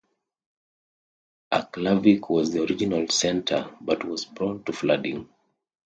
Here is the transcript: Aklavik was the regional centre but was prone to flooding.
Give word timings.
Aklavik 1.51 2.27
was 2.31 2.51
the 2.51 2.61
regional 2.65 3.07
centre 3.09 3.69
but 3.81 4.03
was 4.03 4.25
prone 4.25 4.63
to 4.63 4.73
flooding. 4.73 5.29